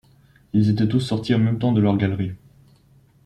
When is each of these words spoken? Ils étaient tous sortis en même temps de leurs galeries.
Ils 0.53 0.71
étaient 0.71 0.87
tous 0.87 0.99
sortis 0.99 1.35
en 1.35 1.37
même 1.37 1.59
temps 1.59 1.73
de 1.73 1.79
leurs 1.79 1.95
galeries. 1.95 2.33